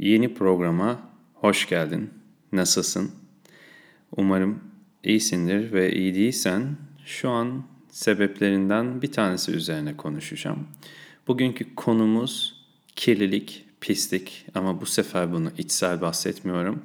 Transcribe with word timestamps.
Yeni 0.00 0.34
programa 0.34 1.00
hoş 1.34 1.68
geldin. 1.68 2.10
Nasılsın? 2.52 3.10
Umarım 4.16 4.58
iyisindir 5.04 5.72
ve 5.72 5.92
iyi 5.92 6.14
değilsen 6.14 6.76
şu 7.06 7.30
an 7.30 7.64
sebeplerinden 7.88 9.02
bir 9.02 9.12
tanesi 9.12 9.52
üzerine 9.52 9.96
konuşacağım. 9.96 10.68
Bugünkü 11.28 11.74
konumuz 11.74 12.62
kirlilik, 12.96 13.64
pislik 13.80 14.46
ama 14.54 14.80
bu 14.80 14.86
sefer 14.86 15.32
bunu 15.32 15.50
içsel 15.58 16.00
bahsetmiyorum. 16.00 16.82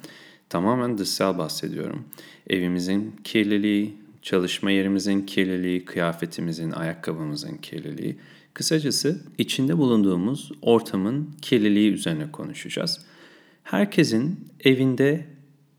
Tamamen 0.49 0.97
dışsal 0.97 1.37
bahsediyorum. 1.37 2.05
Evimizin 2.49 3.15
kirliliği, 3.23 3.97
çalışma 4.21 4.71
yerimizin 4.71 5.21
kirliliği, 5.21 5.85
kıyafetimizin, 5.85 6.71
ayakkabımızın 6.71 7.57
kirliliği. 7.57 8.15
Kısacası 8.55 9.21
içinde 9.37 9.77
bulunduğumuz 9.77 10.51
ortamın 10.61 11.29
kirliliği 11.41 11.91
üzerine 11.91 12.31
konuşacağız. 12.31 13.05
Herkesin 13.63 14.49
evinde 14.63 15.25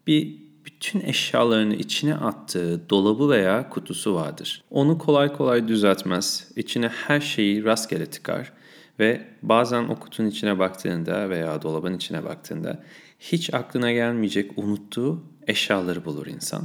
bir 0.07 0.37
bütün 0.65 1.01
eşyalarını 1.01 1.75
içine 1.75 2.15
attığı 2.15 2.91
dolabı 2.91 3.31
veya 3.31 3.69
kutusu 3.71 4.15
vardır. 4.15 4.63
Onu 4.71 4.99
kolay 4.99 5.33
kolay 5.33 5.69
düzeltmez. 5.69 6.49
İçine 6.57 6.89
her 6.89 7.21
şeyi 7.21 7.65
rastgele 7.65 8.07
tıkar 8.07 8.53
ve 8.99 9.27
bazen 9.43 9.85
o 9.85 9.97
kutunun 9.97 10.29
içine 10.29 10.59
baktığında 10.59 11.31
veya 11.31 11.63
dolabın 11.63 11.95
içine 11.95 12.25
baktığında 12.25 12.85
hiç 13.21 13.55
aklına 13.55 13.93
gelmeyecek 13.93 14.59
unuttuğu 14.59 15.23
eşyaları 15.47 16.05
bulur 16.05 16.27
insan. 16.27 16.65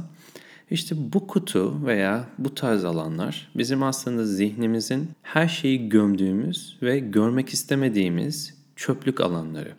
İşte 0.72 0.94
bu 0.98 1.26
kutu 1.26 1.86
veya 1.86 2.28
bu 2.38 2.54
tarz 2.54 2.84
alanlar 2.84 3.50
bizim 3.54 3.82
aslında 3.82 4.24
zihnimizin 4.26 5.10
her 5.22 5.48
şeyi 5.48 5.88
gömdüğümüz 5.88 6.76
ve 6.82 6.98
görmek 6.98 7.48
istemediğimiz 7.48 8.54
çöplük 8.76 9.20
alanları. 9.20 9.72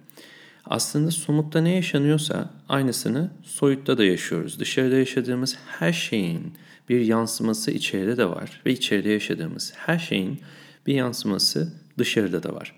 Aslında 0.65 1.11
somutta 1.11 1.61
ne 1.61 1.75
yaşanıyorsa 1.75 2.49
aynısını 2.69 3.31
soyutta 3.43 3.97
da 3.97 4.03
yaşıyoruz. 4.03 4.59
Dışarıda 4.59 4.95
yaşadığımız 4.95 5.57
her 5.79 5.93
şeyin 5.93 6.53
bir 6.89 7.01
yansıması 7.01 7.71
içeride 7.71 8.17
de 8.17 8.29
var 8.29 8.61
ve 8.65 8.71
içeride 8.71 9.09
yaşadığımız 9.09 9.73
her 9.75 9.99
şeyin 9.99 10.39
bir 10.87 10.93
yansıması 10.93 11.73
dışarıda 11.97 12.43
da 12.43 12.55
var. 12.55 12.75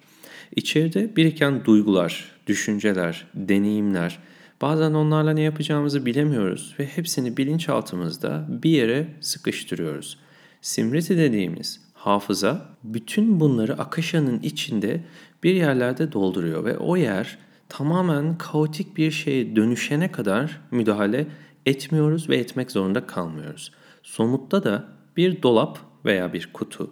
İçeride 0.56 1.16
biriken 1.16 1.66
duygular, 1.66 2.32
düşünceler, 2.48 3.28
deneyimler, 3.34 4.20
bazen 4.62 4.94
onlarla 4.94 5.34
ne 5.34 5.42
yapacağımızı 5.42 6.06
bilemiyoruz 6.06 6.76
ve 6.80 6.86
hepsini 6.86 7.38
bilinçaltımızda 7.38 8.46
bir 8.50 8.70
yere 8.70 9.08
sıkıştırıyoruz. 9.22 10.18
Simriti 10.62 11.18
dediğimiz 11.18 11.82
hafıza 11.94 12.66
bütün 12.84 13.40
bunları 13.40 13.74
akışanın 13.78 14.40
içinde 14.40 15.04
bir 15.44 15.56
yerlerde 15.56 16.12
dolduruyor 16.12 16.66
ve 16.66 16.78
o 16.78 16.98
yer 16.98 17.38
tamamen 17.70 18.38
kaotik 18.38 18.98
bir 18.98 19.12
şeye 19.12 19.56
dönüşene 19.56 20.12
kadar 20.12 20.62
müdahale 20.72 21.28
etmiyoruz 21.66 22.30
ve 22.30 22.38
etmek 22.38 22.72
zorunda 22.72 23.08
kalmıyoruz. 23.08 23.72
Somutta 24.04 24.64
da 24.64 24.86
bir 25.18 25.42
dolap 25.42 25.80
veya 26.06 26.34
bir 26.34 26.50
kutu 26.54 26.92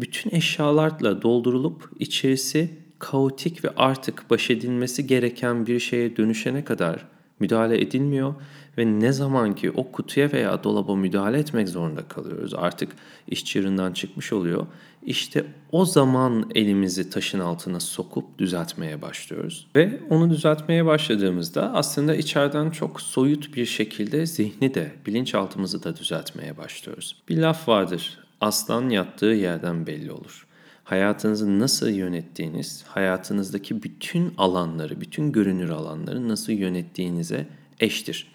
bütün 0.00 0.30
eşyalarla 0.30 1.22
doldurulup 1.22 1.90
içerisi 1.98 2.70
kaotik 2.98 3.64
ve 3.64 3.70
artık 3.76 4.30
baş 4.30 4.50
edilmesi 4.50 5.06
gereken 5.06 5.66
bir 5.66 5.80
şeye 5.80 6.16
dönüşene 6.16 6.64
kadar 6.64 7.06
müdahale 7.40 7.80
edilmiyor 7.80 8.34
ve 8.78 8.86
ne 8.86 9.12
zaman 9.12 9.54
ki 9.54 9.70
o 9.70 9.92
kutuya 9.92 10.32
veya 10.32 10.64
dolaba 10.64 10.96
müdahale 10.96 11.38
etmek 11.38 11.68
zorunda 11.68 12.08
kalıyoruz 12.08 12.54
artık 12.54 12.92
iş 13.28 13.44
çığırından 13.44 13.92
çıkmış 13.92 14.32
oluyor. 14.32 14.66
İşte 15.02 15.44
o 15.72 15.84
zaman 15.84 16.50
elimizi 16.54 17.10
taşın 17.10 17.40
altına 17.40 17.80
sokup 17.80 18.38
düzeltmeye 18.38 19.02
başlıyoruz. 19.02 19.66
Ve 19.76 20.00
onu 20.10 20.30
düzeltmeye 20.30 20.86
başladığımızda 20.86 21.72
aslında 21.74 22.14
içeriden 22.14 22.70
çok 22.70 23.00
soyut 23.00 23.56
bir 23.56 23.66
şekilde 23.66 24.26
zihni 24.26 24.74
de 24.74 24.92
bilinçaltımızı 25.06 25.84
da 25.84 25.96
düzeltmeye 25.96 26.56
başlıyoruz. 26.56 27.16
Bir 27.28 27.38
laf 27.38 27.68
vardır 27.68 28.18
aslan 28.40 28.88
yattığı 28.88 29.26
yerden 29.26 29.86
belli 29.86 30.12
olur. 30.12 30.47
Hayatınızı 30.88 31.58
nasıl 31.58 31.88
yönettiğiniz, 31.88 32.84
hayatınızdaki 32.86 33.82
bütün 33.82 34.34
alanları, 34.38 35.00
bütün 35.00 35.32
görünür 35.32 35.70
alanları 35.70 36.28
nasıl 36.28 36.52
yönettiğinize 36.52 37.46
eştir. 37.80 38.32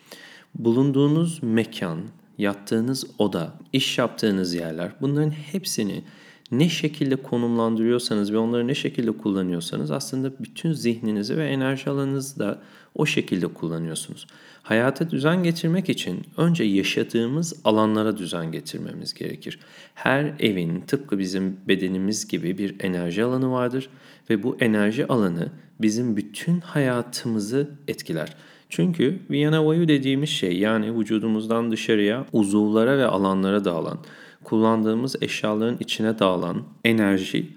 Bulunduğunuz 0.56 1.44
mekan, 1.44 2.00
yattığınız 2.38 3.06
oda, 3.18 3.54
iş 3.74 3.98
yaptığınız 3.98 4.54
yerler 4.54 4.92
bunların 5.02 5.32
hepsini 5.32 6.04
ne 6.52 6.70
şekilde 6.70 7.16
konumlandırıyorsanız 7.16 8.34
ve 8.34 8.38
onları 8.38 8.68
ne 8.68 8.76
şekilde 8.76 9.12
kullanıyorsanız 9.12 9.92
aslında 9.92 10.32
bütün 10.40 10.74
zihninizi 10.74 11.38
ve 11.38 11.48
enerji 11.48 11.90
alanınızı 11.90 12.40
da 12.40 12.62
o 12.96 13.06
şekilde 13.06 13.48
kullanıyorsunuz. 13.48 14.28
Hayata 14.64 15.12
düzen 15.12 15.44
getirmek 15.44 15.90
için 15.90 16.22
önce 16.38 16.64
yaşadığımız 16.64 17.54
alanlara 17.64 18.18
düzen 18.18 18.52
getirmemiz 18.52 19.14
gerekir. 19.14 19.60
Her 19.96 20.34
evin 20.40 20.82
tıpkı 20.82 21.20
bizim 21.20 21.58
bedenimiz 21.68 22.28
gibi 22.28 22.58
bir 22.58 22.76
enerji 22.80 23.24
alanı 23.24 23.52
vardır 23.52 23.90
ve 24.30 24.44
bu 24.44 24.58
enerji 24.60 25.08
alanı 25.08 25.52
bizim 25.80 26.18
bütün 26.18 26.60
hayatımızı 26.60 27.70
etkiler. 27.88 28.36
Çünkü 28.70 29.20
Viyana 29.30 29.66
vayu 29.66 29.88
dediğimiz 29.88 30.30
şey 30.30 30.58
yani 30.58 31.00
vücudumuzdan 31.00 31.72
dışarıya 31.72 32.26
uzuvlara 32.32 32.98
ve 32.98 33.06
alanlara 33.06 33.66
dağılan, 33.66 34.00
kullandığımız 34.44 35.16
eşyaların 35.22 35.78
içine 35.80 36.20
dağılan 36.20 36.64
enerji 36.86 37.50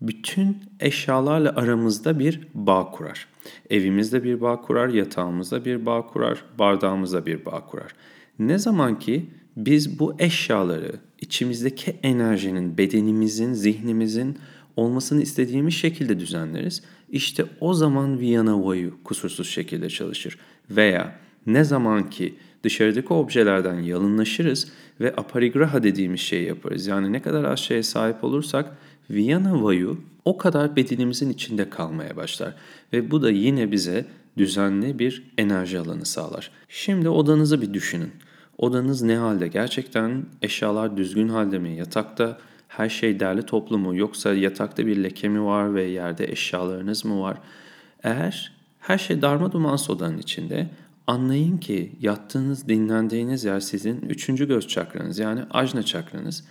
bütün 0.00 0.56
eşyalarla 0.80 1.56
aramızda 1.56 2.18
bir 2.18 2.40
bağ 2.54 2.90
kurar. 2.90 3.26
Evimizde 3.70 4.24
bir 4.24 4.40
bağ 4.40 4.60
kurar, 4.60 4.88
yatağımızda 4.88 5.64
bir 5.64 5.86
bağ 5.86 6.06
kurar, 6.06 6.44
bardağımızda 6.58 7.26
bir 7.26 7.44
bağ 7.44 7.66
kurar. 7.66 7.94
Ne 8.38 8.58
zaman 8.58 8.98
ki 8.98 9.30
biz 9.56 9.98
bu 9.98 10.14
eşyaları 10.18 10.92
içimizdeki 11.20 11.96
enerjinin, 12.02 12.78
bedenimizin, 12.78 13.52
zihnimizin 13.52 14.38
olmasını 14.76 15.22
istediğimiz 15.22 15.74
şekilde 15.74 16.20
düzenleriz. 16.20 16.82
İşte 17.10 17.44
o 17.60 17.74
zaman 17.74 18.18
Viyana 18.18 18.64
vayu 18.64 19.04
kusursuz 19.04 19.48
şekilde 19.48 19.88
çalışır. 19.88 20.38
Veya 20.70 21.16
ne 21.46 21.64
zaman 21.64 22.10
ki 22.10 22.34
dışarıdaki 22.64 23.12
objelerden 23.14 23.80
yalınlaşırız 23.80 24.72
ve 25.00 25.14
aparigraha 25.16 25.82
dediğimiz 25.82 26.20
şeyi 26.20 26.46
yaparız. 26.46 26.86
Yani 26.86 27.12
ne 27.12 27.22
kadar 27.22 27.44
az 27.44 27.58
şeye 27.58 27.82
sahip 27.82 28.24
olursak 28.24 28.76
Viyana 29.10 29.62
vayu 29.62 30.00
o 30.24 30.38
kadar 30.38 30.76
bedenimizin 30.76 31.30
içinde 31.30 31.70
kalmaya 31.70 32.16
başlar. 32.16 32.54
Ve 32.92 33.10
bu 33.10 33.22
da 33.22 33.30
yine 33.30 33.72
bize 33.72 34.06
düzenli 34.38 34.98
bir 34.98 35.22
enerji 35.38 35.78
alanı 35.78 36.06
sağlar. 36.06 36.50
Şimdi 36.68 37.08
odanızı 37.08 37.62
bir 37.62 37.74
düşünün. 37.74 38.10
Odanız 38.58 39.02
ne 39.02 39.16
halde? 39.16 39.48
Gerçekten 39.48 40.24
eşyalar 40.42 40.96
düzgün 40.96 41.28
halde 41.28 41.58
mi? 41.58 41.76
Yatakta 41.76 42.38
her 42.68 42.88
şey 42.88 43.20
derli 43.20 43.42
toplu 43.42 43.78
mu? 43.78 43.96
Yoksa 43.96 44.34
yatakta 44.34 44.86
bir 44.86 45.02
leke 45.02 45.28
mi 45.28 45.44
var 45.44 45.74
ve 45.74 45.82
yerde 45.82 46.32
eşyalarınız 46.32 47.04
mı 47.04 47.20
var? 47.20 47.36
Eğer 48.02 48.52
her 48.80 48.98
şey 48.98 49.22
darma 49.22 49.52
duman 49.52 49.78
odanın 49.88 50.18
içinde 50.18 50.70
anlayın 51.10 51.58
ki 51.58 51.92
yattığınız, 52.00 52.68
dinlendiğiniz 52.68 53.44
yer 53.44 53.60
sizin 53.60 54.00
üçüncü 54.00 54.48
göz 54.48 54.68
çakranız 54.68 55.18
yani 55.18 55.40
ajna 55.50 55.82
çakranız. 55.82 56.44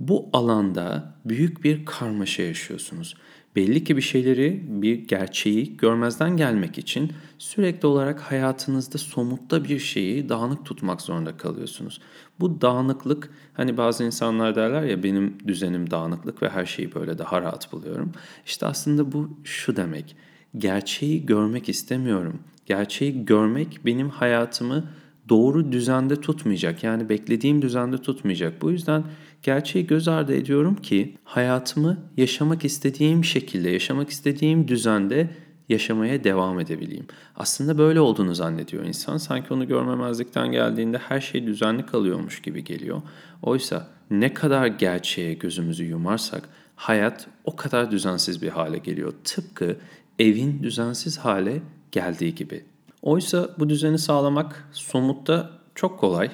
Bu 0.00 0.28
alanda 0.32 1.14
büyük 1.24 1.64
bir 1.64 1.84
karmaşa 1.84 2.42
yaşıyorsunuz. 2.42 3.16
Belli 3.56 3.84
ki 3.84 3.96
bir 3.96 4.02
şeyleri, 4.02 4.62
bir 4.68 4.94
gerçeği 4.94 5.76
görmezden 5.76 6.36
gelmek 6.36 6.78
için 6.78 7.12
sürekli 7.38 7.86
olarak 7.86 8.20
hayatınızda 8.20 8.98
somutta 8.98 9.64
bir 9.64 9.78
şeyi 9.78 10.28
dağınık 10.28 10.64
tutmak 10.64 11.00
zorunda 11.00 11.36
kalıyorsunuz. 11.36 12.00
Bu 12.40 12.60
dağınıklık 12.60 13.30
hani 13.54 13.76
bazı 13.76 14.04
insanlar 14.04 14.56
derler 14.56 14.82
ya 14.82 15.02
benim 15.02 15.36
düzenim 15.46 15.90
dağınıklık 15.90 16.42
ve 16.42 16.48
her 16.48 16.66
şeyi 16.66 16.94
böyle 16.94 17.18
daha 17.18 17.42
rahat 17.42 17.72
buluyorum. 17.72 18.12
İşte 18.46 18.66
aslında 18.66 19.12
bu 19.12 19.30
şu 19.44 19.76
demek. 19.76 20.16
Gerçeği 20.58 21.26
görmek 21.26 21.68
istemiyorum. 21.68 22.40
Gerçeği 22.70 23.24
görmek 23.24 23.80
benim 23.86 24.10
hayatımı 24.10 24.84
doğru 25.28 25.72
düzende 25.72 26.20
tutmayacak. 26.20 26.84
Yani 26.84 27.08
beklediğim 27.08 27.62
düzende 27.62 27.98
tutmayacak. 27.98 28.62
Bu 28.62 28.70
yüzden 28.70 29.04
gerçeği 29.42 29.86
göz 29.86 30.08
ardı 30.08 30.34
ediyorum 30.34 30.76
ki 30.76 31.18
hayatımı 31.24 31.98
yaşamak 32.16 32.64
istediğim 32.64 33.24
şekilde, 33.24 33.70
yaşamak 33.70 34.10
istediğim 34.10 34.68
düzende 34.68 35.30
yaşamaya 35.68 36.24
devam 36.24 36.60
edebileyim. 36.60 37.06
Aslında 37.36 37.78
böyle 37.78 38.00
olduğunu 38.00 38.34
zannediyor 38.34 38.84
insan. 38.84 39.16
Sanki 39.16 39.54
onu 39.54 39.68
görmemezlikten 39.68 40.52
geldiğinde 40.52 40.98
her 40.98 41.20
şey 41.20 41.46
düzenli 41.46 41.86
kalıyormuş 41.86 42.42
gibi 42.42 42.64
geliyor. 42.64 43.02
Oysa 43.42 43.88
ne 44.10 44.34
kadar 44.34 44.66
gerçeğe 44.66 45.34
gözümüzü 45.34 45.84
yumarsak 45.84 46.48
hayat 46.76 47.26
o 47.44 47.56
kadar 47.56 47.90
düzensiz 47.90 48.42
bir 48.42 48.48
hale 48.48 48.78
geliyor. 48.78 49.12
Tıpkı 49.24 49.76
evin 50.18 50.62
düzensiz 50.62 51.18
hale 51.18 51.62
geldiği 51.92 52.34
gibi. 52.34 52.64
Oysa 53.02 53.48
bu 53.58 53.68
düzeni 53.68 53.98
sağlamak 53.98 54.68
somutta 54.72 55.50
çok 55.74 56.00
kolay. 56.00 56.30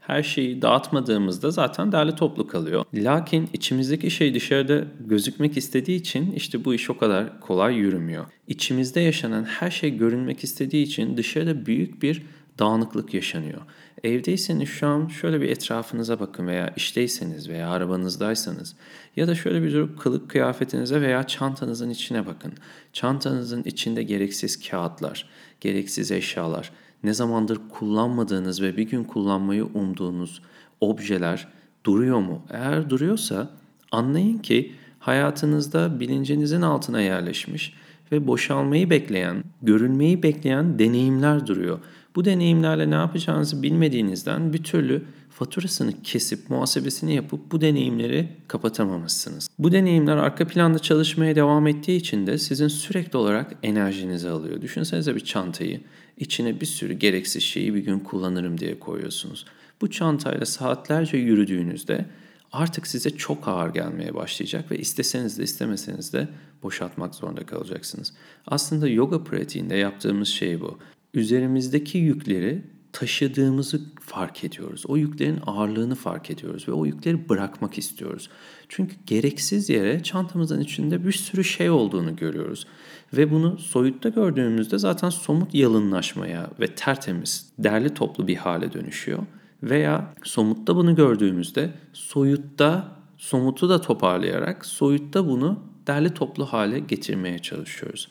her 0.00 0.22
şeyi 0.22 0.62
dağıtmadığımızda 0.62 1.50
zaten 1.50 1.92
derli 1.92 2.14
toplu 2.14 2.46
kalıyor. 2.46 2.84
Lakin 2.94 3.48
içimizdeki 3.52 4.10
şey 4.10 4.34
dışarıda 4.34 4.84
gözükmek 5.00 5.56
istediği 5.56 5.96
için 5.96 6.32
işte 6.32 6.64
bu 6.64 6.74
iş 6.74 6.90
o 6.90 6.98
kadar 6.98 7.40
kolay 7.40 7.74
yürümüyor. 7.74 8.26
İçimizde 8.48 9.00
yaşanan 9.00 9.44
her 9.44 9.70
şey 9.70 9.96
görünmek 9.96 10.44
istediği 10.44 10.82
için 10.82 11.16
dışarıda 11.16 11.66
büyük 11.66 12.02
bir 12.02 12.22
dağınıklık 12.58 13.14
yaşanıyor. 13.14 13.60
Evdeyseniz 14.04 14.68
şu 14.68 14.86
an 14.86 15.06
şöyle 15.06 15.40
bir 15.40 15.48
etrafınıza 15.48 16.20
bakın 16.20 16.46
veya 16.46 16.72
işteyseniz 16.76 17.48
veya 17.48 17.70
arabanızdaysanız 17.70 18.74
ya 19.16 19.28
da 19.28 19.34
şöyle 19.34 19.62
bir 19.62 19.72
durup 19.72 19.98
kılık 19.98 20.30
kıyafetinize 20.30 21.00
veya 21.00 21.26
çantanızın 21.26 21.90
içine 21.90 22.26
bakın. 22.26 22.52
Çantanızın 22.92 23.62
içinde 23.62 24.02
gereksiz 24.02 24.68
kağıtlar, 24.68 25.28
gereksiz 25.60 26.10
eşyalar, 26.10 26.72
ne 27.04 27.14
zamandır 27.14 27.60
kullanmadığınız 27.68 28.62
ve 28.62 28.76
bir 28.76 28.82
gün 28.82 29.04
kullanmayı 29.04 29.64
umduğunuz 29.64 30.42
objeler 30.80 31.48
duruyor 31.84 32.18
mu? 32.18 32.42
Eğer 32.50 32.90
duruyorsa 32.90 33.50
anlayın 33.92 34.38
ki 34.38 34.72
hayatınızda 34.98 36.00
bilincinizin 36.00 36.62
altına 36.62 37.00
yerleşmiş 37.00 37.74
ve 38.12 38.26
boşalmayı 38.26 38.90
bekleyen, 38.90 39.44
görülmeyi 39.62 40.22
bekleyen 40.22 40.78
deneyimler 40.78 41.46
duruyor. 41.46 41.78
Bu 42.16 42.24
deneyimlerle 42.24 42.90
ne 42.90 42.94
yapacağınızı 42.94 43.62
bilmediğinizden 43.62 44.52
bir 44.52 44.62
türlü 44.62 45.04
faturasını 45.30 46.02
kesip 46.02 46.50
muhasebesini 46.50 47.14
yapıp 47.14 47.52
bu 47.52 47.60
deneyimleri 47.60 48.28
kapatamamışsınız. 48.48 49.48
Bu 49.58 49.72
deneyimler 49.72 50.16
arka 50.16 50.46
planda 50.46 50.78
çalışmaya 50.78 51.36
devam 51.36 51.66
ettiği 51.66 51.96
için 51.96 52.26
de 52.26 52.38
sizin 52.38 52.68
sürekli 52.68 53.16
olarak 53.16 53.56
enerjinizi 53.62 54.28
alıyor. 54.28 54.62
Düşünsenize 54.62 55.14
bir 55.14 55.24
çantayı 55.24 55.80
içine 56.16 56.60
bir 56.60 56.66
sürü 56.66 56.92
gereksiz 56.92 57.42
şeyi 57.42 57.74
bir 57.74 57.80
gün 57.80 57.98
kullanırım 57.98 58.58
diye 58.58 58.78
koyuyorsunuz. 58.78 59.46
Bu 59.80 59.90
çantayla 59.90 60.46
saatlerce 60.46 61.16
yürüdüğünüzde 61.16 62.06
artık 62.52 62.86
size 62.86 63.10
çok 63.10 63.48
ağır 63.48 63.74
gelmeye 63.74 64.14
başlayacak 64.14 64.70
ve 64.70 64.78
isteseniz 64.78 65.38
de 65.38 65.42
istemeseniz 65.42 66.12
de 66.12 66.28
boşaltmak 66.62 67.14
zorunda 67.14 67.46
kalacaksınız. 67.46 68.12
Aslında 68.46 68.88
yoga 68.88 69.24
pratiğinde 69.24 69.76
yaptığımız 69.76 70.28
şey 70.28 70.60
bu. 70.60 70.78
Üzerimizdeki 71.16 71.98
yükleri 71.98 72.62
taşıdığımızı 72.92 73.80
fark 74.00 74.44
ediyoruz. 74.44 74.84
O 74.88 74.96
yüklerin 74.96 75.38
ağırlığını 75.46 75.94
fark 75.94 76.30
ediyoruz 76.30 76.68
ve 76.68 76.72
o 76.72 76.86
yükleri 76.86 77.28
bırakmak 77.28 77.78
istiyoruz. 77.78 78.30
Çünkü 78.68 78.96
gereksiz 79.06 79.68
yere 79.68 80.02
çantamızın 80.02 80.60
içinde 80.60 81.06
bir 81.06 81.12
sürü 81.12 81.44
şey 81.44 81.70
olduğunu 81.70 82.16
görüyoruz. 82.16 82.66
Ve 83.12 83.30
bunu 83.30 83.58
soyutta 83.58 84.08
gördüğümüzde 84.08 84.78
zaten 84.78 85.10
somut 85.10 85.54
yalınlaşmaya 85.54 86.50
ve 86.60 86.66
tertemiz, 86.66 87.52
derli 87.58 87.94
toplu 87.94 88.26
bir 88.26 88.36
hale 88.36 88.72
dönüşüyor. 88.72 89.18
Veya 89.62 90.14
somutta 90.22 90.76
bunu 90.76 90.96
gördüğümüzde 90.96 91.70
soyutta 91.92 92.96
somutu 93.18 93.68
da 93.68 93.80
toparlayarak 93.80 94.66
soyutta 94.66 95.26
bunu 95.26 95.60
derli 95.86 96.14
toplu 96.14 96.46
hale 96.46 96.78
getirmeye 96.78 97.38
çalışıyoruz. 97.38 98.08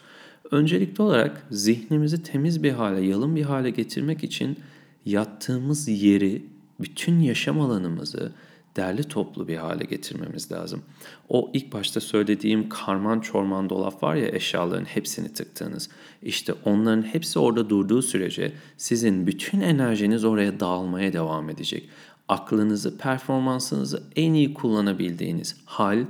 Öncelikli 0.51 1.01
olarak 1.01 1.45
zihnimizi 1.51 2.24
temiz 2.24 2.63
bir 2.63 2.71
hale, 2.71 3.01
yalın 3.01 3.36
bir 3.36 3.44
hale 3.44 3.69
getirmek 3.69 4.24
için 4.24 4.59
yattığımız 5.06 5.88
yeri, 5.88 6.45
bütün 6.80 7.19
yaşam 7.19 7.62
alanımızı 7.62 8.31
derli 8.75 9.03
toplu 9.03 9.47
bir 9.47 9.57
hale 9.57 9.83
getirmemiz 9.83 10.51
lazım. 10.51 10.81
O 11.30 11.51
ilk 11.53 11.74
başta 11.74 12.01
söylediğim 12.01 12.69
karman 12.69 13.19
çorman 13.19 13.69
dolap 13.69 14.03
var 14.03 14.15
ya 14.15 14.27
eşyaların 14.27 14.86
hepsini 14.86 15.33
tıktığınız. 15.33 15.89
İşte 16.21 16.53
onların 16.65 17.03
hepsi 17.03 17.39
orada 17.39 17.69
durduğu 17.69 18.01
sürece 18.01 18.53
sizin 18.77 19.27
bütün 19.27 19.62
enerjiniz 19.62 20.24
oraya 20.25 20.59
dağılmaya 20.59 21.13
devam 21.13 21.50
edecek. 21.50 21.89
Aklınızı, 22.27 22.97
performansınızı 22.97 24.03
en 24.15 24.33
iyi 24.33 24.53
kullanabildiğiniz 24.53 25.56
hal 25.65 26.06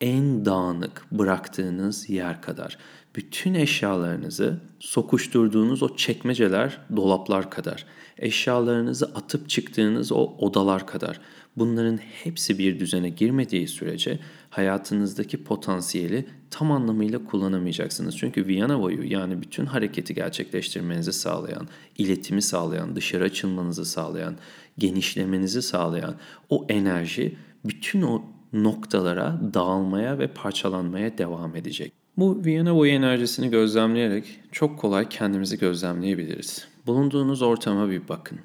en 0.00 0.44
dağınık 0.44 1.06
bıraktığınız 1.12 2.10
yer 2.10 2.42
kadar. 2.42 2.78
Bütün 3.16 3.54
eşyalarınızı 3.54 4.60
sokuşturduğunuz 4.80 5.82
o 5.82 5.96
çekmeceler, 5.96 6.78
dolaplar 6.96 7.50
kadar. 7.50 7.86
Eşyalarınızı 8.18 9.06
atıp 9.06 9.48
çıktığınız 9.48 10.12
o 10.12 10.36
odalar 10.38 10.86
kadar. 10.86 11.20
Bunların 11.56 11.96
hepsi 11.96 12.58
bir 12.58 12.80
düzene 12.80 13.08
girmediği 13.08 13.68
sürece 13.68 14.18
hayatınızdaki 14.50 15.44
potansiyeli 15.44 16.26
tam 16.50 16.72
anlamıyla 16.72 17.24
kullanamayacaksınız. 17.24 18.16
Çünkü 18.16 18.46
Viyana 18.46 18.82
boyu 18.82 19.12
yani 19.12 19.42
bütün 19.42 19.66
hareketi 19.66 20.14
gerçekleştirmenizi 20.14 21.12
sağlayan, 21.12 21.68
iletimi 21.98 22.42
sağlayan, 22.42 22.96
dışarı 22.96 23.24
açılmanızı 23.24 23.84
sağlayan, 23.84 24.36
genişlemenizi 24.78 25.62
sağlayan 25.62 26.14
o 26.50 26.66
enerji 26.68 27.36
bütün 27.64 28.02
o 28.02 28.22
noktalara 28.52 29.40
dağılmaya 29.54 30.18
ve 30.18 30.26
parçalanmaya 30.26 31.18
devam 31.18 31.56
edecek. 31.56 32.05
Bu 32.16 32.44
Viyana 32.44 32.74
boyu 32.74 32.92
enerjisini 32.92 33.50
gözlemleyerek 33.50 34.40
çok 34.52 34.78
kolay 34.78 35.08
kendimizi 35.08 35.58
gözlemleyebiliriz. 35.58 36.68
Bulunduğunuz 36.86 37.42
ortama 37.42 37.90
bir 37.90 38.08
bakın. 38.08 38.38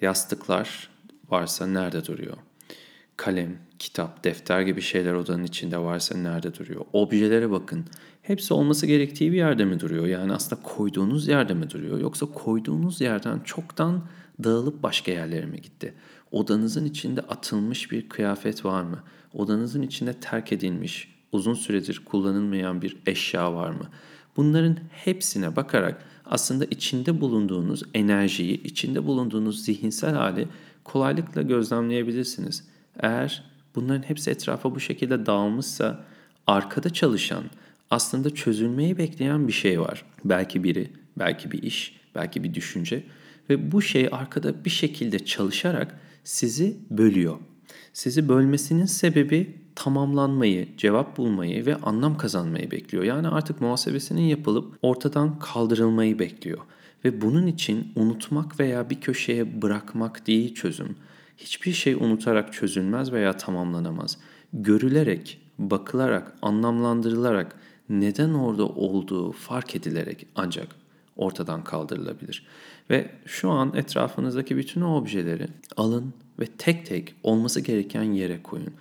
Yastıklar 0.00 0.90
varsa 1.30 1.66
nerede 1.66 2.06
duruyor? 2.06 2.36
Kalem, 3.16 3.58
kitap, 3.78 4.24
defter 4.24 4.60
gibi 4.60 4.80
şeyler 4.80 5.12
odanın 5.12 5.44
içinde 5.44 5.78
varsa 5.78 6.16
nerede 6.16 6.54
duruyor? 6.54 6.84
Objelere 6.92 7.50
bakın. 7.50 7.84
Hepsi 8.22 8.54
olması 8.54 8.86
gerektiği 8.86 9.32
bir 9.32 9.36
yerde 9.36 9.64
mi 9.64 9.80
duruyor? 9.80 10.06
Yani 10.06 10.32
aslında 10.32 10.62
koyduğunuz 10.62 11.28
yerde 11.28 11.54
mi 11.54 11.70
duruyor? 11.70 12.00
Yoksa 12.00 12.26
koyduğunuz 12.26 13.00
yerden 13.00 13.40
çoktan 13.40 14.04
dağılıp 14.44 14.82
başka 14.82 15.12
yerlere 15.12 15.46
mi 15.46 15.60
gitti? 15.60 15.94
Odanızın 16.30 16.84
içinde 16.84 17.20
atılmış 17.20 17.92
bir 17.92 18.08
kıyafet 18.08 18.64
var 18.64 18.82
mı? 18.82 19.02
Odanızın 19.32 19.82
içinde 19.82 20.12
terk 20.12 20.52
edilmiş, 20.52 21.11
uzun 21.32 21.54
süredir 21.54 22.02
kullanılmayan 22.04 22.82
bir 22.82 22.96
eşya 23.06 23.54
var 23.54 23.70
mı? 23.70 23.88
Bunların 24.36 24.76
hepsine 24.90 25.56
bakarak 25.56 26.04
aslında 26.26 26.64
içinde 26.64 27.20
bulunduğunuz 27.20 27.82
enerjiyi, 27.94 28.62
içinde 28.62 29.06
bulunduğunuz 29.06 29.64
zihinsel 29.64 30.14
hali 30.14 30.48
kolaylıkla 30.84 31.42
gözlemleyebilirsiniz. 31.42 32.64
Eğer 33.00 33.44
bunların 33.74 34.02
hepsi 34.02 34.30
etrafa 34.30 34.74
bu 34.74 34.80
şekilde 34.80 35.26
dağılmışsa 35.26 36.04
arkada 36.46 36.90
çalışan, 36.90 37.44
aslında 37.90 38.34
çözülmeyi 38.34 38.98
bekleyen 38.98 39.48
bir 39.48 39.52
şey 39.52 39.80
var. 39.80 40.04
Belki 40.24 40.64
biri, 40.64 40.90
belki 41.18 41.50
bir 41.50 41.62
iş, 41.62 42.00
belki 42.14 42.44
bir 42.44 42.54
düşünce 42.54 43.04
ve 43.50 43.72
bu 43.72 43.82
şey 43.82 44.08
arkada 44.12 44.64
bir 44.64 44.70
şekilde 44.70 45.24
çalışarak 45.24 46.00
sizi 46.24 46.76
bölüyor. 46.90 47.36
Sizi 47.92 48.28
bölmesinin 48.28 48.84
sebebi 48.84 49.56
tamamlanmayı, 49.74 50.68
cevap 50.76 51.16
bulmayı 51.16 51.66
ve 51.66 51.76
anlam 51.76 52.16
kazanmayı 52.16 52.70
bekliyor. 52.70 53.04
Yani 53.04 53.28
artık 53.28 53.60
muhasebesinin 53.60 54.22
yapılıp 54.22 54.78
ortadan 54.82 55.38
kaldırılmayı 55.38 56.18
bekliyor. 56.18 56.58
Ve 57.04 57.20
bunun 57.20 57.46
için 57.46 57.92
unutmak 57.96 58.60
veya 58.60 58.90
bir 58.90 59.00
köşeye 59.00 59.62
bırakmak 59.62 60.26
değil 60.26 60.54
çözüm. 60.54 60.96
Hiçbir 61.36 61.72
şey 61.72 61.94
unutarak 61.94 62.52
çözülmez 62.52 63.12
veya 63.12 63.36
tamamlanamaz. 63.36 64.18
Görülerek, 64.52 65.40
bakılarak, 65.58 66.32
anlamlandırılarak, 66.42 67.56
neden 67.88 68.34
orada 68.34 68.66
olduğu 68.66 69.32
fark 69.32 69.76
edilerek 69.76 70.26
ancak 70.36 70.81
ortadan 71.16 71.64
kaldırılabilir. 71.64 72.46
Ve 72.90 73.10
şu 73.26 73.50
an 73.50 73.72
etrafınızdaki 73.76 74.56
bütün 74.56 74.80
o 74.80 74.96
objeleri 74.96 75.48
alın 75.76 76.14
ve 76.40 76.46
tek 76.46 76.86
tek 76.86 77.14
olması 77.22 77.60
gereken 77.60 78.02
yere 78.02 78.42
koyun 78.42 78.74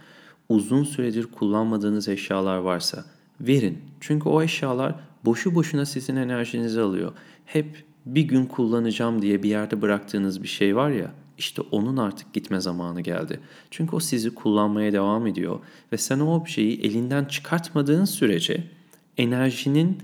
uzun 0.50 0.84
süredir 0.84 1.26
kullanmadığınız 1.26 2.08
eşyalar 2.08 2.58
varsa 2.58 3.06
verin. 3.42 3.78
Çünkü 4.00 4.30
o 4.30 4.42
eşyalar 4.42 4.96
boşu 5.26 5.56
boşuna 5.56 5.86
sizin 5.86 6.16
enerjinizi 6.16 6.82
alıyor. 6.82 7.12
Hep 7.46 7.84
bir 8.06 8.22
gün 8.22 8.46
kullanacağım 8.46 9.22
diye 9.22 9.44
bir 9.44 9.50
yerde 9.50 9.82
bıraktığınız 9.82 10.44
bir 10.44 10.48
şey 10.48 10.76
var 10.76 10.90
ya 10.90 11.12
işte 11.38 11.62
onun 11.72 11.98
artık 11.98 12.34
gitme 12.34 12.62
zamanı 12.62 13.02
geldi. 13.02 13.40
Çünkü 13.72 13.96
o 13.96 14.00
sizi 14.00 14.36
kullanmaya 14.36 14.94
devam 14.94 15.28
ediyor 15.28 15.60
ve 15.92 15.98
sen 15.98 16.20
o 16.20 16.36
objeyi 16.36 16.82
elinden 16.82 17.26
çıkartmadığın 17.26 18.06
sürece 18.06 18.64
enerjinin 19.18 19.98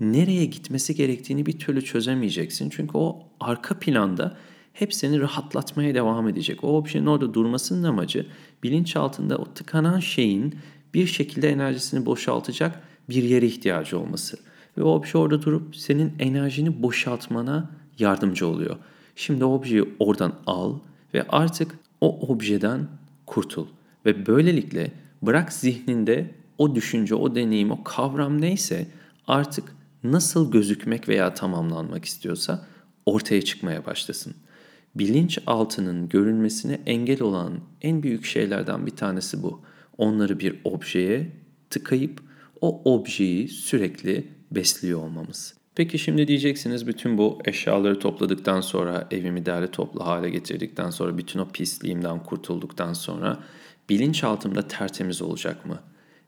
nereye 0.00 0.44
gitmesi 0.44 0.94
gerektiğini 0.94 1.46
bir 1.46 1.58
türlü 1.58 1.84
çözemeyeceksin. 1.84 2.70
Çünkü 2.70 2.98
o 2.98 3.22
arka 3.40 3.78
planda 3.78 4.36
hep 4.72 4.94
seni 4.94 5.20
rahatlatmaya 5.20 5.94
devam 5.94 6.28
edecek. 6.28 6.64
O 6.64 6.76
objenin 6.76 7.06
orada 7.06 7.34
durmasının 7.34 7.82
amacı 7.82 8.26
bilinçaltında 8.62 9.38
o 9.38 9.44
tıkanan 9.44 10.00
şeyin 10.00 10.54
bir 10.94 11.06
şekilde 11.06 11.50
enerjisini 11.50 12.06
boşaltacak 12.06 12.82
bir 13.08 13.22
yere 13.22 13.46
ihtiyacı 13.46 13.98
olması. 13.98 14.38
Ve 14.78 14.82
o 14.82 14.88
obje 14.88 15.18
orada 15.18 15.42
durup 15.42 15.76
senin 15.76 16.12
enerjini 16.18 16.82
boşaltmana 16.82 17.70
yardımcı 17.98 18.46
oluyor. 18.46 18.76
Şimdi 19.16 19.44
objeyi 19.44 19.84
oradan 19.98 20.32
al 20.46 20.78
ve 21.14 21.26
artık 21.28 21.78
o 22.00 22.18
objeden 22.28 22.88
kurtul. 23.26 23.66
Ve 24.06 24.26
böylelikle 24.26 24.92
bırak 25.22 25.52
zihninde 25.52 26.30
o 26.58 26.74
düşünce, 26.74 27.14
o 27.14 27.34
deneyim, 27.34 27.70
o 27.70 27.84
kavram 27.84 28.40
neyse 28.40 28.86
artık 29.26 29.76
nasıl 30.04 30.50
gözükmek 30.50 31.08
veya 31.08 31.34
tamamlanmak 31.34 32.04
istiyorsa 32.04 32.66
ortaya 33.06 33.42
çıkmaya 33.42 33.86
başlasın. 33.86 34.34
Bilinç 34.94 35.38
altının 35.46 36.08
görünmesine 36.08 36.80
engel 36.86 37.22
olan 37.22 37.60
en 37.82 38.02
büyük 38.02 38.24
şeylerden 38.24 38.86
bir 38.86 38.96
tanesi 38.96 39.42
bu. 39.42 39.60
Onları 39.98 40.40
bir 40.40 40.60
objeye 40.64 41.30
tıkayıp 41.70 42.20
o 42.60 42.94
objeyi 42.94 43.48
sürekli 43.48 44.28
besliyor 44.50 45.00
olmamız. 45.00 45.54
Peki 45.74 45.98
şimdi 45.98 46.28
diyeceksiniz 46.28 46.86
bütün 46.86 47.18
bu 47.18 47.38
eşyaları 47.44 47.98
topladıktan 47.98 48.60
sonra 48.60 49.08
evimi 49.10 49.46
derli 49.46 49.70
toplu 49.70 50.06
hale 50.06 50.30
getirdikten 50.30 50.90
sonra 50.90 51.18
bütün 51.18 51.38
o 51.38 51.48
pisliğimden 51.48 52.22
kurtulduktan 52.22 52.92
sonra 52.92 53.38
bilinçaltımda 53.88 54.68
tertemiz 54.68 55.22
olacak 55.22 55.66
mı? 55.66 55.78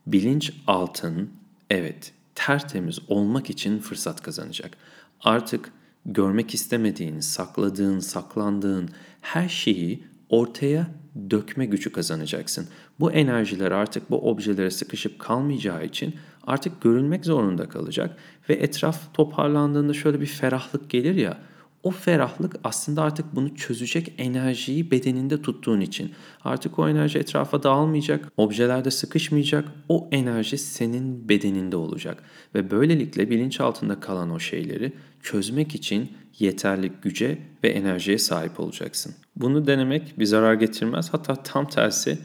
Bilinç 0.07 0.53
altın 0.67 1.31
evet 1.71 2.13
tertemiz 2.37 2.99
olmak 3.09 3.51
için 3.51 3.79
fırsat 3.79 4.23
kazanacak. 4.23 4.77
Artık 5.21 5.73
görmek 6.05 6.55
istemediğin, 6.55 7.21
sakladığın, 7.21 7.99
saklandığın 7.99 8.89
her 9.21 9.49
şeyi 9.49 10.05
ortaya 10.29 10.87
dökme 11.31 11.67
gücü 11.67 11.93
kazanacaksın. 11.93 12.69
Bu 13.01 13.13
enerjiler 13.13 13.73
artık 13.73 14.11
bu 14.11 14.31
objelere 14.31 14.71
sıkışıp 14.71 15.19
kalmayacağı 15.19 15.85
için 15.85 16.15
artık 16.47 16.83
görünmek 16.83 17.25
zorunda 17.25 17.69
kalacak 17.69 18.17
ve 18.49 18.55
etraf 18.55 19.15
toparlandığında 19.15 19.95
şöyle 19.95 20.21
bir 20.21 20.27
ferahlık 20.27 20.91
gelir 20.91 21.15
ya 21.15 21.39
o 21.87 21.91
ferahlık 21.91 22.57
aslında 22.65 23.03
artık 23.03 23.27
bunu 23.35 23.55
çözecek 23.55 24.13
enerjiyi 24.19 24.91
bedeninde 24.91 25.43
tuttuğun 25.43 25.81
için. 25.81 26.13
Artık 26.45 26.79
o 26.79 26.89
enerji 26.89 27.19
etrafa 27.19 27.63
dağılmayacak, 27.63 28.33
objelerde 28.37 28.91
sıkışmayacak, 28.91 29.69
o 29.89 30.09
enerji 30.13 30.59
senin 30.59 31.29
bedeninde 31.29 31.77
olacak. 31.77 32.23
Ve 32.55 32.71
böylelikle 32.71 33.31
bilinçaltında 33.31 34.01
kalan 34.01 34.31
o 34.31 34.39
şeyleri 34.39 34.93
çözmek 35.23 35.75
için 35.75 36.13
yeterli 36.39 36.93
güce 37.03 37.39
ve 37.65 37.69
enerjiye 37.69 38.19
sahip 38.19 38.61
olacaksın. 38.61 39.15
Bunu 39.37 39.67
denemek 39.67 40.19
bir 40.19 40.25
zarar 40.25 40.55
getirmez. 40.55 41.09
Hatta 41.13 41.35
tam 41.35 41.69
tersi 41.69 42.19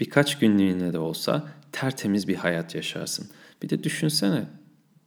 birkaç 0.00 0.38
günlüğüne 0.38 0.92
de 0.92 0.98
olsa 0.98 1.48
tertemiz 1.72 2.28
bir 2.28 2.36
hayat 2.36 2.74
yaşarsın. 2.74 3.28
Bir 3.62 3.68
de 3.68 3.84
düşünsene 3.84 4.44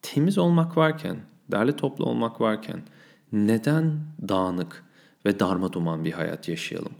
temiz 0.01 0.37
olmak 0.37 0.77
varken, 0.77 1.17
derli 1.51 1.75
toplu 1.75 2.05
olmak 2.05 2.41
varken 2.41 2.81
neden 3.31 3.99
dağınık 4.27 4.83
ve 5.25 5.39
darma 5.39 5.73
duman 5.73 6.05
bir 6.05 6.11
hayat 6.11 6.47
yaşayalım? 6.47 6.91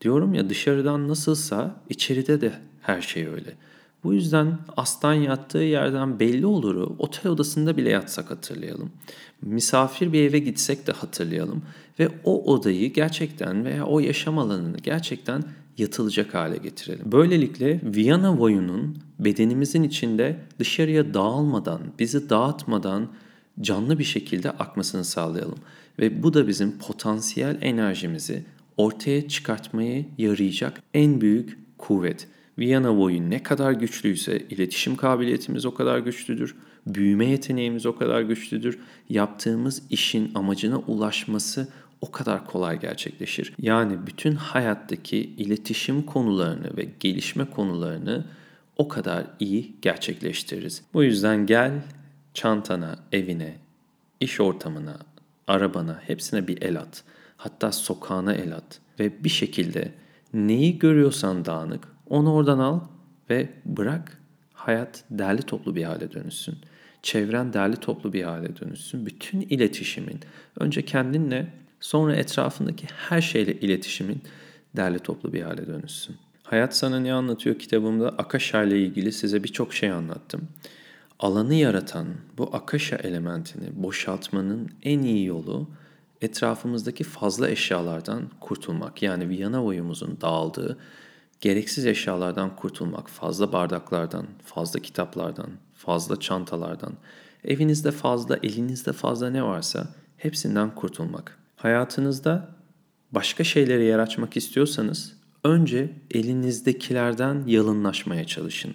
Diyorum 0.00 0.34
ya 0.34 0.50
dışarıdan 0.50 1.08
nasılsa 1.08 1.76
içeride 1.88 2.40
de 2.40 2.52
her 2.82 3.00
şey 3.00 3.26
öyle. 3.26 3.54
Bu 4.04 4.14
yüzden 4.14 4.58
aslan 4.76 5.14
yattığı 5.14 5.58
yerden 5.58 6.20
belli 6.20 6.46
oluru 6.46 6.96
otel 6.98 7.32
odasında 7.32 7.76
bile 7.76 7.90
yatsak 7.90 8.30
hatırlayalım. 8.30 8.90
Misafir 9.42 10.12
bir 10.12 10.30
eve 10.30 10.38
gitsek 10.38 10.86
de 10.86 10.92
hatırlayalım 10.92 11.62
ve 11.98 12.08
o 12.24 12.52
odayı 12.54 12.92
gerçekten 12.92 13.64
veya 13.64 13.86
o 13.86 14.00
yaşam 14.00 14.38
alanını 14.38 14.76
gerçekten 14.76 15.44
yatılacak 15.78 16.34
hale 16.34 16.56
getirelim. 16.56 17.12
Böylelikle 17.12 17.80
Viyana 17.84 18.38
voyunun 18.38 18.98
bedenimizin 19.18 19.82
içinde 19.82 20.40
dışarıya 20.58 21.14
dağılmadan, 21.14 21.80
bizi 21.98 22.30
dağıtmadan 22.30 23.08
canlı 23.60 23.98
bir 23.98 24.04
şekilde 24.04 24.50
akmasını 24.50 25.04
sağlayalım. 25.04 25.58
Ve 25.98 26.22
bu 26.22 26.34
da 26.34 26.48
bizim 26.48 26.78
potansiyel 26.78 27.58
enerjimizi 27.60 28.44
ortaya 28.76 29.28
çıkartmayı 29.28 30.06
yarayacak 30.18 30.82
en 30.94 31.20
büyük 31.20 31.58
kuvvet. 31.78 32.28
Viyana 32.58 32.96
boyu 32.96 33.30
ne 33.30 33.42
kadar 33.42 33.72
güçlüyse 33.72 34.38
iletişim 34.38 34.96
kabiliyetimiz 34.96 35.66
o 35.66 35.74
kadar 35.74 35.98
güçlüdür. 35.98 36.56
Büyüme 36.86 37.26
yeteneğimiz 37.26 37.86
o 37.86 37.96
kadar 37.96 38.22
güçlüdür. 38.22 38.78
Yaptığımız 39.08 39.82
işin 39.90 40.30
amacına 40.34 40.78
ulaşması 40.78 41.68
o 42.00 42.10
kadar 42.10 42.46
kolay 42.46 42.80
gerçekleşir. 42.80 43.52
Yani 43.58 44.06
bütün 44.06 44.32
hayattaki 44.32 45.16
iletişim 45.18 46.02
konularını 46.02 46.76
ve 46.76 46.88
gelişme 47.00 47.44
konularını 47.44 48.24
o 48.76 48.88
kadar 48.88 49.24
iyi 49.40 49.76
gerçekleştiririz. 49.82 50.82
Bu 50.94 51.04
yüzden 51.04 51.46
gel 51.46 51.72
çantana, 52.34 52.98
evine, 53.12 53.56
iş 54.20 54.40
ortamına, 54.40 54.98
arabana 55.46 56.00
hepsine 56.06 56.48
bir 56.48 56.62
el 56.62 56.80
at. 56.80 57.04
Hatta 57.36 57.72
sokağına 57.72 58.34
el 58.34 58.54
at 58.56 58.80
ve 59.00 59.24
bir 59.24 59.28
şekilde 59.28 59.92
neyi 60.34 60.78
görüyorsan 60.78 61.44
dağınık 61.44 61.88
onu 62.08 62.32
oradan 62.32 62.58
al 62.58 62.80
ve 63.30 63.48
bırak 63.64 64.18
hayat 64.52 65.04
derli 65.10 65.42
toplu 65.42 65.76
bir 65.76 65.84
hale 65.84 66.12
dönüşsün. 66.12 66.58
Çevren 67.02 67.52
derli 67.52 67.76
toplu 67.76 68.12
bir 68.12 68.22
hale 68.22 68.56
dönüşsün. 68.60 69.06
Bütün 69.06 69.40
iletişimin 69.40 70.20
önce 70.60 70.84
kendinle 70.84 71.52
sonra 71.80 72.16
etrafındaki 72.16 72.86
her 72.86 73.20
şeyle 73.20 73.60
iletişimin 73.60 74.22
derli 74.76 74.98
toplu 74.98 75.32
bir 75.32 75.42
hale 75.42 75.66
dönüşsün. 75.66 76.16
Hayat 76.42 76.76
sana 76.76 77.00
ne 77.00 77.12
anlatıyor 77.12 77.58
kitabımda 77.58 78.08
Akasha 78.08 78.62
ile 78.62 78.80
ilgili 78.80 79.12
size 79.12 79.44
birçok 79.44 79.74
şey 79.74 79.90
anlattım. 79.90 80.48
Alanı 81.22 81.54
yaratan 81.54 82.06
bu 82.38 82.50
Akasha 82.52 82.96
elementini 82.96 83.82
boşaltmanın 83.82 84.70
en 84.82 85.02
iyi 85.02 85.26
yolu 85.26 85.68
etrafımızdaki 86.20 87.04
fazla 87.04 87.50
eşyalardan 87.50 88.30
kurtulmak. 88.40 89.02
Yani 89.02 89.28
Viyana 89.28 89.64
boyumuzun 89.64 90.18
dağıldığı 90.20 90.78
gereksiz 91.40 91.86
eşyalardan 91.86 92.56
kurtulmak, 92.56 93.08
fazla 93.08 93.52
bardaklardan, 93.52 94.26
fazla 94.44 94.80
kitaplardan, 94.80 95.50
fazla 95.74 96.20
çantalardan, 96.20 96.92
evinizde 97.44 97.90
fazla, 97.90 98.38
elinizde 98.42 98.92
fazla 98.92 99.30
ne 99.30 99.42
varsa 99.42 99.88
hepsinden 100.16 100.74
kurtulmak. 100.74 101.38
Hayatınızda 101.56 102.48
başka 103.12 103.44
şeylere 103.44 103.84
yer 103.84 103.98
istiyorsanız 104.36 105.16
önce 105.44 105.92
elinizdekilerden 106.10 107.42
yalınlaşmaya 107.46 108.26
çalışın. 108.26 108.74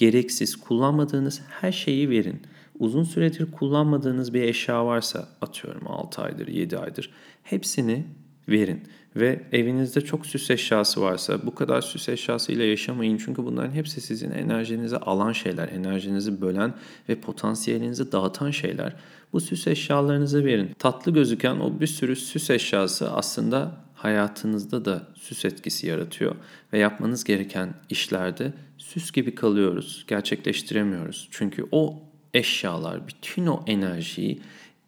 Gereksiz 0.00 0.56
kullanmadığınız 0.56 1.40
her 1.48 1.72
şeyi 1.72 2.10
verin. 2.10 2.42
Uzun 2.78 3.04
süredir 3.04 3.52
kullanmadığınız 3.52 4.34
bir 4.34 4.42
eşya 4.42 4.86
varsa 4.86 5.28
atıyorum 5.40 5.82
6 5.86 6.22
aydır 6.22 6.48
7 6.48 6.78
aydır 6.78 7.10
hepsini 7.42 8.04
verin. 8.48 8.82
Ve 9.16 9.42
evinizde 9.52 10.00
çok 10.00 10.26
süs 10.26 10.50
eşyası 10.50 11.00
varsa 11.00 11.46
bu 11.46 11.54
kadar 11.54 11.80
süs 11.80 12.08
eşyasıyla 12.08 12.64
yaşamayın. 12.64 13.16
Çünkü 13.24 13.44
bunların 13.44 13.72
hepsi 13.72 14.00
sizin 14.00 14.30
enerjinizi 14.30 14.96
alan 14.96 15.32
şeyler, 15.32 15.68
enerjinizi 15.68 16.40
bölen 16.40 16.74
ve 17.08 17.20
potansiyelinizi 17.20 18.12
dağıtan 18.12 18.50
şeyler. 18.50 18.96
Bu 19.32 19.40
süs 19.40 19.66
eşyalarınızı 19.66 20.44
verin. 20.44 20.70
Tatlı 20.78 21.12
gözüken 21.12 21.56
o 21.56 21.80
bir 21.80 21.86
sürü 21.86 22.16
süs 22.16 22.50
eşyası 22.50 23.12
aslında 23.12 23.76
hayatınızda 23.94 24.84
da 24.84 25.02
süs 25.14 25.44
etkisi 25.44 25.86
yaratıyor. 25.86 26.34
Ve 26.72 26.78
yapmanız 26.78 27.24
gereken 27.24 27.74
işlerde 27.90 28.52
süs 28.80 29.10
gibi 29.10 29.34
kalıyoruz, 29.34 30.04
gerçekleştiremiyoruz. 30.08 31.28
Çünkü 31.30 31.66
o 31.72 32.02
eşyalar 32.34 33.08
bütün 33.08 33.46
o 33.46 33.62
enerjiyi 33.66 34.40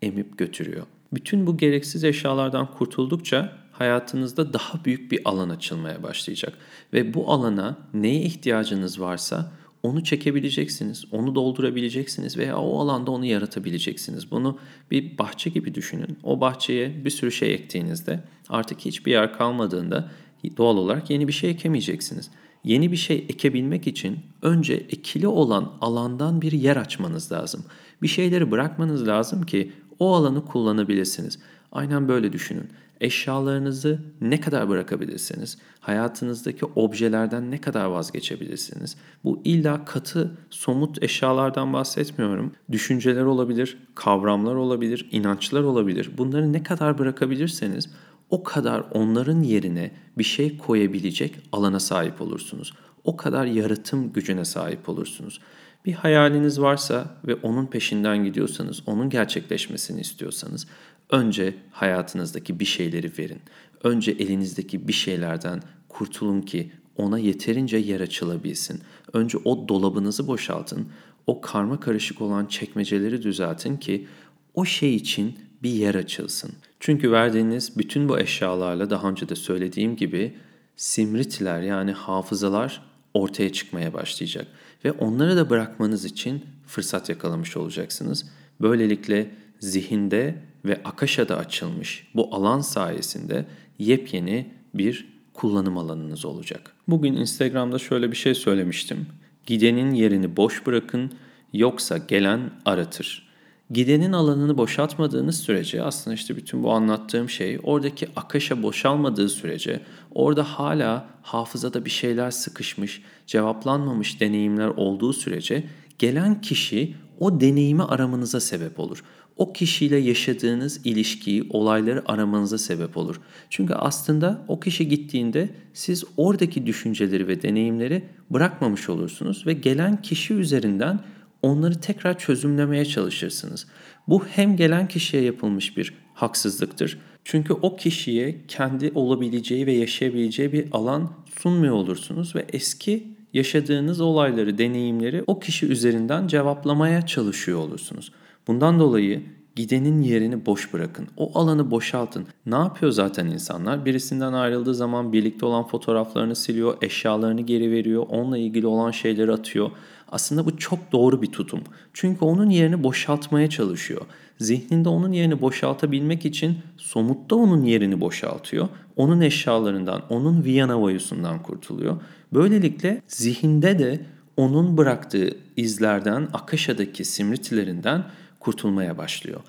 emip 0.03 0.39
götürüyor. 0.39 0.87
Bütün 1.13 1.47
bu 1.47 1.57
gereksiz 1.57 2.05
eşyalardan 2.05 2.71
kurtuldukça 2.71 3.59
hayatınızda 3.73 4.53
daha 4.53 4.85
büyük 4.85 5.13
bir 5.13 5.21
alan 5.25 5.49
açılmaya 5.49 6.03
başlayacak. 6.03 6.59
Ve 6.93 7.15
bu 7.15 7.33
alana 7.33 7.79
neye 7.95 8.23
ihtiyacınız 8.23 9.01
varsa 9.01 9.53
onu 9.83 10.05
çekebileceksiniz, 10.05 11.05
onu 11.13 11.35
doldurabileceksiniz 11.35 12.39
veya 12.39 12.59
o 12.59 12.81
alanda 12.81 13.11
onu 13.11 13.25
yaratabileceksiniz. 13.25 14.31
Bunu 14.31 14.59
bir 14.91 15.19
bahçe 15.19 15.51
gibi 15.51 15.75
düşünün. 15.75 16.19
O 16.23 16.41
bahçeye 16.41 17.05
bir 17.05 17.11
sürü 17.11 17.33
şey 17.33 17.55
ektiğinizde 17.55 18.21
artık 18.49 18.81
hiçbir 18.81 19.13
yer 19.13 19.33
kalmadığında 19.33 20.11
doğal 20.57 20.77
olarak 20.77 21.11
yeni 21.11 21.29
bir 21.29 21.33
şey 21.33 21.51
ekemeyeceksiniz. 21.51 22.31
Yeni 22.65 22.93
bir 22.93 22.97
şey 22.97 23.17
ekebilmek 23.29 23.87
için 23.87 24.19
önce 24.43 24.75
ekili 24.75 25.27
olan 25.27 25.73
alandan 25.81 26.43
bir 26.43 26.53
yer 26.53 26.77
açmanız 26.77 27.33
lazım. 27.33 27.65
Bir 28.03 28.09
şeyleri 28.09 28.51
bırakmanız 28.51 29.07
lazım 29.07 29.43
ki 29.43 29.73
o 29.99 30.15
alanı 30.15 30.45
kullanabilirsiniz. 30.45 31.39
Aynen 31.73 32.09
böyle 32.09 32.33
düşünün. 32.33 32.69
Eşyalarınızı 33.01 33.99
ne 34.21 34.41
kadar 34.41 34.69
bırakabilirsiniz? 34.69 35.59
Hayatınızdaki 35.81 36.65
objelerden 36.65 37.51
ne 37.51 37.61
kadar 37.61 37.85
vazgeçebilirsiniz? 37.85 38.97
Bu 39.25 39.41
illa 39.45 39.85
katı, 39.85 40.39
somut 40.51 41.03
eşyalardan 41.03 41.73
bahsetmiyorum. 41.73 42.53
Düşünceler 42.73 43.23
olabilir, 43.23 43.79
kavramlar 43.95 44.55
olabilir, 44.55 45.09
inançlar 45.11 45.63
olabilir. 45.63 46.11
Bunları 46.19 46.53
ne 46.53 46.63
kadar 46.63 46.99
bırakabilirseniz 46.99 47.91
o 48.33 48.43
kadar 48.43 48.85
onların 48.91 49.43
yerine 49.43 49.91
bir 50.19 50.25
şey 50.25 50.59
koyabilecek 50.59 51.35
alana 51.53 51.81
sahip 51.81 52.21
olursunuz. 52.21 52.73
O 53.05 53.17
kadar 53.17 53.47
yaratım 53.47 54.13
gücüne 54.13 54.45
sahip 54.45 54.89
olursunuz. 54.89 55.41
Bir 55.85 55.93
hayaliniz 55.93 56.61
varsa 56.61 57.17
ve 57.27 57.35
onun 57.35 57.67
peşinden 57.67 58.25
gidiyorsanız, 58.25 58.83
onun 58.87 59.11
gerçekleşmesini 59.11 60.01
istiyorsanız 60.01 60.67
önce 61.11 61.55
hayatınızdaki 61.71 62.61
bir 62.61 62.65
şeyleri 62.65 63.13
verin. 63.19 63.41
Önce 63.85 64.11
elinizdeki 64.11 64.89
bir 64.89 64.93
şeylerden 64.93 65.63
kurtulun 65.89 66.41
ki 66.41 66.73
ona 66.97 67.19
yeterince 67.19 67.77
yer 67.77 68.01
açılabilsin. 68.01 68.81
Önce 69.13 69.39
o 69.45 69.69
dolabınızı 69.69 70.27
boşaltın. 70.27 70.89
O 71.27 71.41
karma 71.41 71.81
karışık 71.81 72.21
olan 72.21 72.47
çekmeceleri 72.47 73.23
düzeltin 73.23 73.77
ki 73.77 74.07
o 74.55 74.65
şey 74.65 74.95
için 74.95 75.39
bir 75.63 75.71
yer 75.71 75.95
açılsın. 75.95 76.53
Çünkü 76.85 77.13
verdiğiniz 77.13 77.79
bütün 77.79 78.09
bu 78.09 78.19
eşyalarla 78.19 78.91
daha 78.91 79.09
önce 79.09 79.29
de 79.29 79.35
söylediğim 79.35 79.97
gibi 79.97 80.35
simritiler 80.77 81.63
yani 81.63 81.93
hafızalar 81.93 82.83
ortaya 83.15 83.53
çıkmaya 83.53 83.95
başlayacak. 83.95 84.47
Ve 84.85 84.93
onları 84.93 85.37
da 85.37 85.51
bırakmanız 85.51 86.05
için 86.05 86.45
fırsat 86.67 87.09
yakalamış 87.09 87.57
olacaksınız. 87.57 88.31
Böylelikle 88.61 89.31
zihinde 89.61 90.35
ve 90.65 90.81
Akasha'da 90.85 91.37
açılmış 91.39 92.11
bu 92.15 92.35
alan 92.35 92.61
sayesinde 92.61 93.47
yepyeni 93.79 94.51
bir 94.75 95.09
kullanım 95.33 95.79
alanınız 95.79 96.25
olacak. 96.25 96.75
Bugün 96.89 97.15
Instagram'da 97.15 97.79
şöyle 97.79 98.11
bir 98.11 98.17
şey 98.17 98.35
söylemiştim. 98.35 99.07
Gidenin 99.47 99.91
yerini 99.91 100.37
boş 100.37 100.67
bırakın 100.67 101.13
yoksa 101.53 101.99
gelen 101.99 102.51
aratır. 102.65 103.32
Gidenin 103.73 104.13
alanını 104.13 104.59
boşaltmadığınız 104.59 105.41
sürece 105.41 105.83
aslında 105.83 106.15
işte 106.15 106.37
bütün 106.37 106.63
bu 106.63 106.73
anlattığım 106.73 107.29
şey 107.29 107.59
oradaki 107.63 108.09
akışa 108.17 108.63
boşalmadığı 108.63 109.29
sürece 109.29 109.81
orada 110.15 110.45
hala 110.45 111.07
hafızada 111.23 111.85
bir 111.85 111.91
şeyler 111.91 112.31
sıkışmış, 112.31 113.03
cevaplanmamış 113.27 114.21
deneyimler 114.21 114.69
olduğu 114.69 115.13
sürece 115.13 115.65
gelen 115.99 116.41
kişi 116.41 116.95
o 117.21 117.41
deneyimi 117.41 117.83
aramanıza 117.83 118.41
sebep 118.41 118.81
olur. 118.81 119.05
O 119.37 119.53
kişiyle 119.53 119.97
yaşadığınız 119.97 120.81
ilişkiyi, 120.85 121.47
olayları 121.51 122.03
aramanıza 122.07 122.59
sebep 122.59 122.97
olur. 122.97 123.21
Çünkü 123.51 123.75
aslında 123.75 124.45
o 124.49 124.61
kişi 124.61 124.89
gittiğinde 124.89 125.51
siz 125.75 126.05
oradaki 126.17 126.67
düşünceleri 126.67 127.29
ve 127.29 127.43
deneyimleri 127.43 128.05
bırakmamış 128.31 128.89
olursunuz 128.89 129.47
ve 129.47 129.53
gelen 129.53 130.03
kişi 130.03 130.35
üzerinden 130.35 131.01
onları 131.43 131.81
tekrar 131.81 132.19
çözümlemeye 132.19 132.85
çalışırsınız. 132.85 133.67
Bu 134.09 134.25
hem 134.27 134.57
gelen 134.57 134.89
kişiye 134.89 135.23
yapılmış 135.23 135.77
bir 135.77 135.95
haksızlıktır. 136.15 136.99
Çünkü 137.25 137.53
o 137.53 137.77
kişiye 137.77 138.47
kendi 138.49 138.93
olabileceği 138.95 139.67
ve 139.67 139.73
yaşayabileceği 139.73 140.53
bir 140.53 140.69
alan 140.73 141.13
sunmuyor 141.39 141.75
olursunuz 141.75 142.37
ve 142.37 142.47
eski 142.53 143.07
yaşadığınız 143.33 144.01
olayları, 144.01 144.59
deneyimleri 144.59 145.25
o 145.27 145.41
kişi 145.41 145.67
üzerinden 145.67 146.27
cevaplamaya 146.27 147.07
çalışıyor 147.07 147.59
olursunuz. 147.59 148.13
Bundan 148.47 148.81
dolayı 148.81 149.23
gidenin 149.57 150.03
yerini 150.03 150.47
boş 150.47 150.73
bırakın. 150.73 151.09
O 151.17 151.39
alanı 151.39 151.71
boşaltın. 151.71 152.27
Ne 152.47 152.55
yapıyor 152.55 152.93
zaten 152.93 153.27
insanlar? 153.27 153.85
Birisinden 153.85 154.33
ayrıldığı 154.33 154.75
zaman 154.75 155.13
birlikte 155.13 155.47
olan 155.47 155.67
fotoğraflarını 155.67 156.37
siliyor, 156.37 156.77
eşyalarını 156.83 157.41
geri 157.41 157.71
veriyor, 157.71 158.07
onunla 158.09 158.39
ilgili 158.39 158.67
olan 158.67 158.91
şeyleri 158.91 159.33
atıyor. 159.33 159.71
Aslında 160.13 160.47
bu 160.47 160.57
çok 160.57 160.93
doğru 160.93 161.23
bir 161.23 161.27
tutum. 161.27 161.61
Çünkü 161.93 162.25
onun 162.25 162.51
yerini 162.51 162.83
boşaltmaya 162.83 163.51
çalışıyor. 163.51 164.01
Zihninde 164.39 164.89
onun 164.89 165.13
yerini 165.13 165.41
boşaltabilmek 165.41 166.25
için 166.25 166.59
somutta 166.77 167.37
onun 167.37 167.63
yerini 167.65 168.01
boşaltıyor. 168.01 168.69
Onun 168.97 169.21
eşyalarından, 169.21 170.03
onun 170.09 170.45
Viyana 170.45 170.83
vayusundan 170.83 171.43
kurtuluyor. 171.43 171.97
Böylelikle 172.33 173.03
zihinde 173.09 173.79
de 173.79 174.01
onun 174.37 174.77
bıraktığı 174.77 175.37
izlerden, 175.57 176.29
Akasha'daki 176.33 177.05
simritilerinden 177.05 178.05
kurtulmaya 178.41 178.99
başlıyor. 178.99 179.41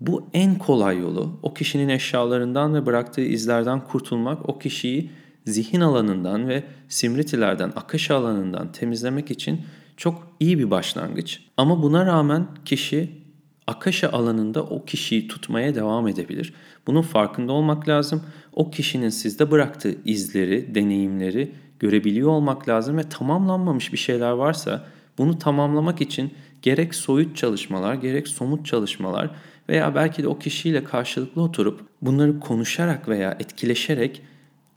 Bu 0.00 0.26
en 0.32 0.58
kolay 0.58 0.98
yolu 0.98 1.38
o 1.42 1.54
kişinin 1.54 1.88
eşyalarından 1.88 2.74
ve 2.74 2.86
bıraktığı 2.86 3.20
izlerden 3.20 3.80
kurtulmak 3.80 4.48
o 4.48 4.58
kişiyi 4.58 5.10
zihin 5.46 5.80
alanından 5.80 6.48
ve 6.48 6.64
simritilerden, 6.88 7.72
akış 7.76 8.10
alanından 8.10 8.72
temizlemek 8.72 9.30
için 9.30 9.60
çok 9.96 10.28
iyi 10.40 10.58
bir 10.58 10.70
başlangıç. 10.70 11.40
Ama 11.56 11.82
buna 11.82 12.06
rağmen 12.06 12.46
kişi 12.64 13.24
akasha 13.66 14.08
alanında 14.08 14.62
o 14.62 14.84
kişiyi 14.84 15.28
tutmaya 15.28 15.74
devam 15.74 16.08
edebilir. 16.08 16.54
Bunun 16.86 17.02
farkında 17.02 17.52
olmak 17.52 17.88
lazım. 17.88 18.22
O 18.52 18.70
kişinin 18.70 19.08
sizde 19.08 19.50
bıraktığı 19.50 19.96
izleri, 20.04 20.74
deneyimleri 20.74 21.52
görebiliyor 21.78 22.28
olmak 22.28 22.68
lazım 22.68 22.96
ve 22.96 23.02
tamamlanmamış 23.08 23.92
bir 23.92 23.98
şeyler 23.98 24.30
varsa 24.30 24.86
bunu 25.18 25.38
tamamlamak 25.38 26.00
için 26.00 26.34
gerek 26.62 26.94
soyut 26.94 27.36
çalışmalar, 27.36 27.94
gerek 27.94 28.28
somut 28.28 28.66
çalışmalar 28.66 29.30
veya 29.68 29.94
belki 29.94 30.22
de 30.22 30.28
o 30.28 30.38
kişiyle 30.38 30.84
karşılıklı 30.84 31.42
oturup 31.42 31.80
bunları 32.02 32.40
konuşarak 32.40 33.08
veya 33.08 33.36
etkileşerek 33.40 34.22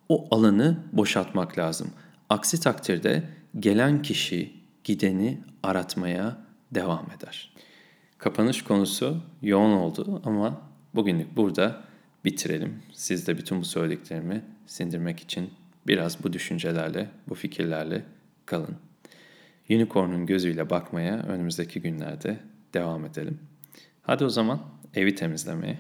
o 0.10 0.28
alanı 0.32 0.77
boşaltmak 0.94 1.58
lazım. 1.58 1.88
Aksi 2.30 2.62
takdirde 2.62 3.24
gelen 3.60 4.01
kişi 4.01 4.56
gideni 4.88 5.38
aratmaya 5.64 6.38
devam 6.72 7.06
eder. 7.18 7.54
Kapanış 8.18 8.64
konusu 8.64 9.22
yoğun 9.42 9.72
oldu 9.72 10.22
ama 10.26 10.62
bugünlük 10.96 11.38
burada 11.38 11.84
bitirelim. 12.26 12.84
Siz 12.94 13.28
de 13.28 13.38
bütün 13.38 13.62
bu 13.62 13.66
söylediklerimi 13.66 14.42
sindirmek 14.66 15.20
için 15.20 15.50
biraz 15.88 16.24
bu 16.24 16.34
düşüncelerle, 16.34 17.10
bu 17.30 17.36
fikirlerle 17.36 18.04
kalın. 18.46 18.76
Unicorn'un 19.70 20.26
gözüyle 20.26 20.70
bakmaya 20.70 21.20
önümüzdeki 21.20 21.82
günlerde 21.82 22.40
devam 22.74 23.06
edelim. 23.06 23.40
Hadi 24.02 24.26
o 24.26 24.30
zaman 24.30 24.62
evi 24.96 25.16
temizlemeye. 25.16 25.80